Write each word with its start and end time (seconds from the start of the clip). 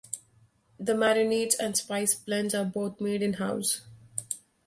The 0.79 0.93
marinades 0.93 1.53
and 1.59 1.77
spice 1.77 2.15
blends 2.15 2.55
are 2.55 2.65
both 2.65 2.99
made 2.99 3.21
in 3.21 3.33
house. 3.33 3.81